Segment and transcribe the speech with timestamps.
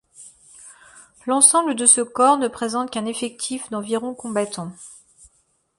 [1.27, 4.71] L'ensemble de ce corps ne présente qu'un effectif d'environ combattants.